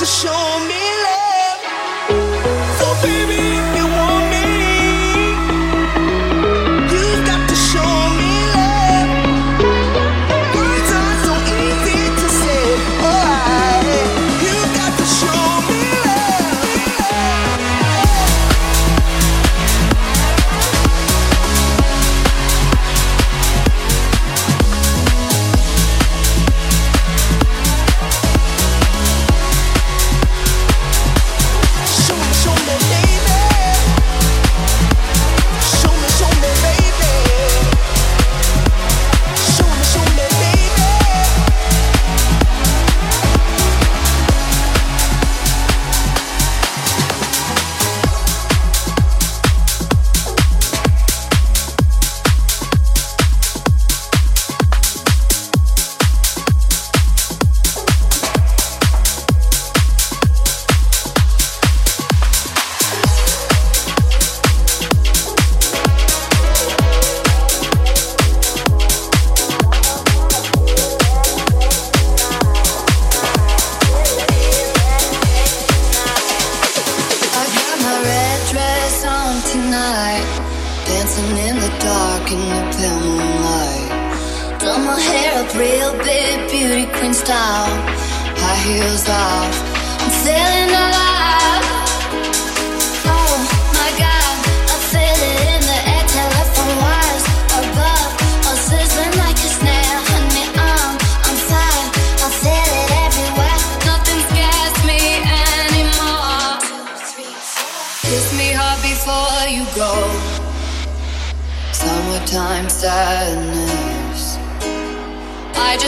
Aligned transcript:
to 0.00 0.06
show 0.06 0.66
me 0.66 0.79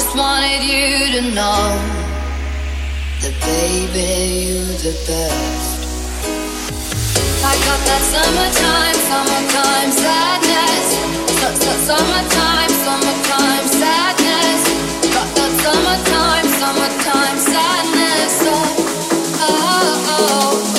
just 0.02 0.16
wanted 0.16 0.62
you 0.64 1.14
to 1.14 1.22
know 1.30 1.62
that, 3.22 3.34
baby, 3.46 4.50
you're 4.50 4.78
the 4.82 4.94
best. 5.06 5.78
I 7.44 7.54
got 7.66 7.80
that 7.88 8.02
summertime, 8.10 8.98
summertime 9.10 9.90
sadness. 10.02 10.88
That's 11.40 11.60
that 11.66 11.80
summertime, 11.86 12.72
summertime 12.82 13.66
sadness. 13.80 14.60
Got 15.14 15.28
that 15.38 15.52
summertime, 15.62 16.46
summertime 16.60 17.38
sadness. 17.52 18.34
oh, 18.50 18.74
oh. 19.38 20.08
oh. 20.18 20.71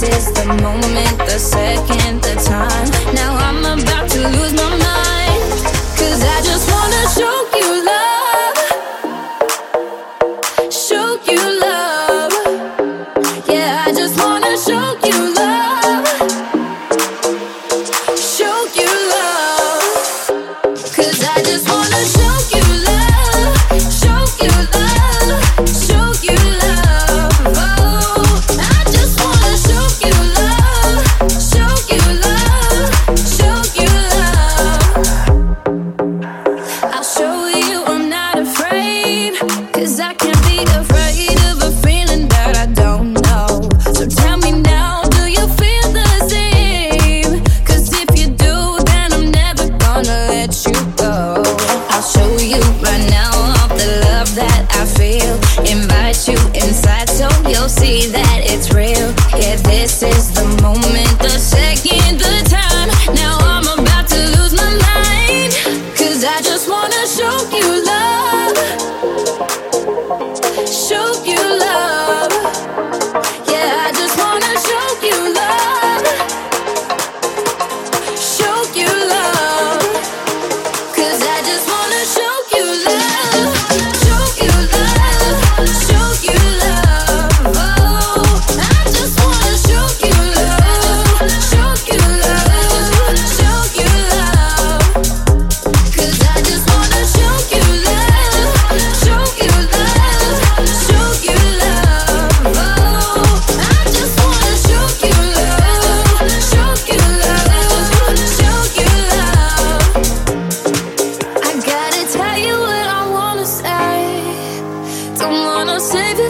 Show 0.00 0.06
the 0.06 0.44
love. 0.44 2.07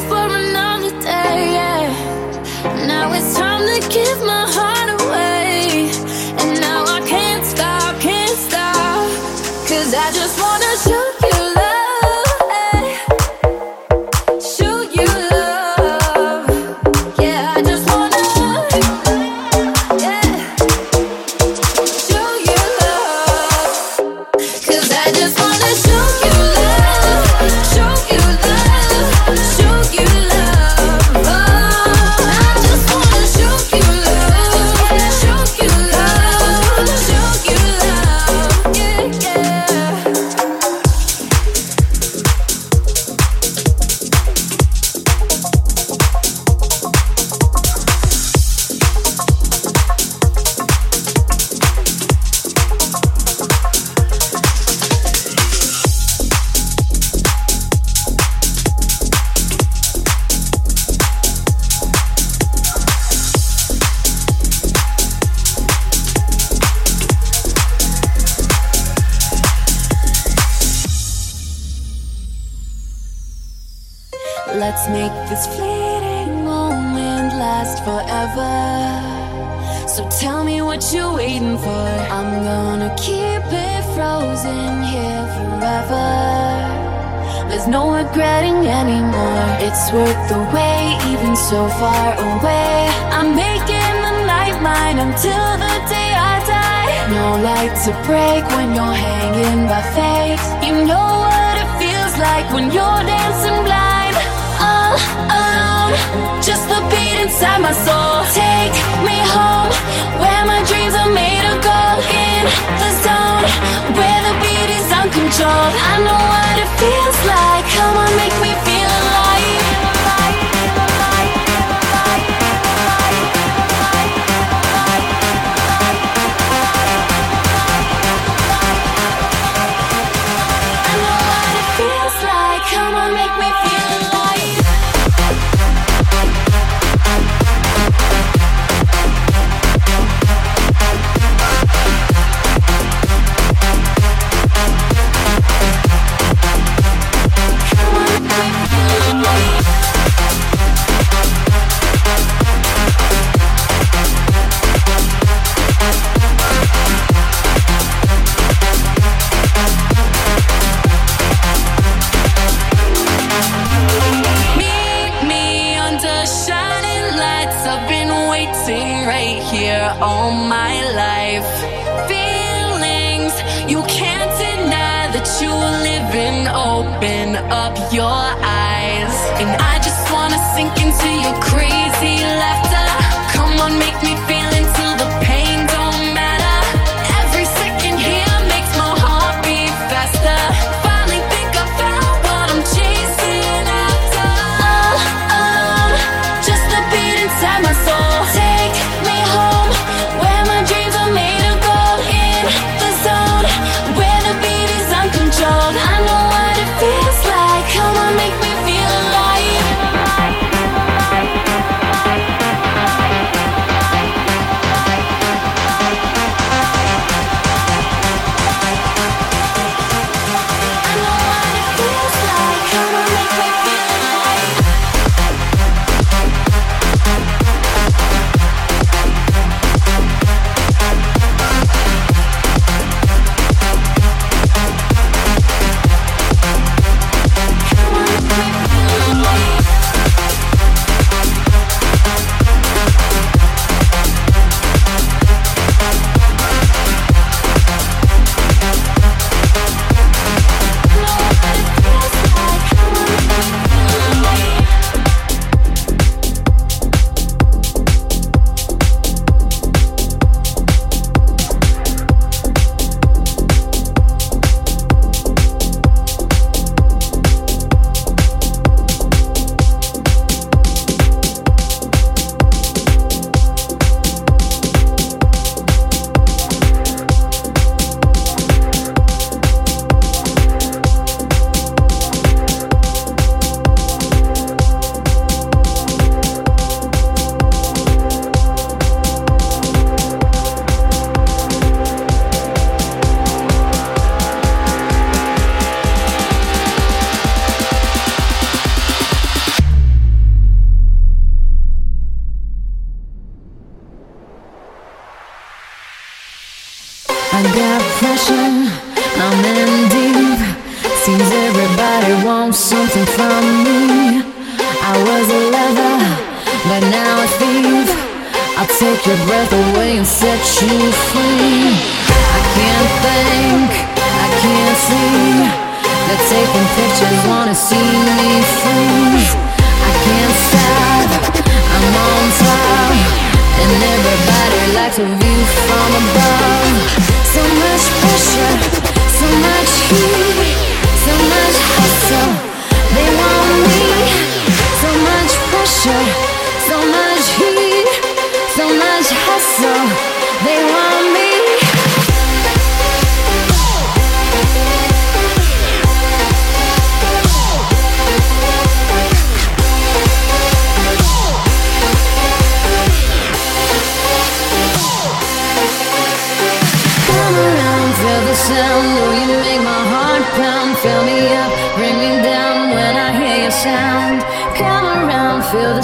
for 0.08 0.28
me. 0.28 0.37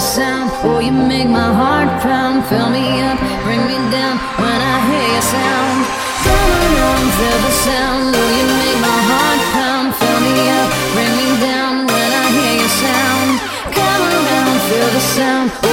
sound. 0.05 0.51
Oh, 0.63 0.79
you 0.79 0.91
make 0.91 1.27
my 1.27 1.49
heart 1.51 1.89
pound. 2.01 2.45
Fill 2.45 2.69
me 2.69 3.01
up, 3.01 3.17
bring 3.43 3.65
me 3.65 3.77
down 3.89 4.15
when 4.37 4.59
I 4.73 4.75
hear 4.85 5.07
your 5.17 5.25
sound. 5.33 5.77
Come 6.25 6.53
on, 6.89 7.03
feel 7.17 7.39
the 7.41 7.53
sound. 7.65 8.13
Oh, 8.13 8.29
you 8.37 8.45
make 8.61 8.79
my 8.85 8.99
heart 9.09 9.41
pound. 9.57 9.87
Fill 9.97 10.19
me 10.21 10.35
up, 10.61 10.69
bring 10.93 11.13
me 11.17 11.29
down 11.41 11.73
when 11.89 12.09
I 12.21 12.25
hear 12.37 12.53
your 12.61 12.73
sound. 12.85 13.29
Come 13.73 14.03
around, 14.13 14.57
feel 14.69 14.89
the 14.93 15.03
sound. 15.17 15.64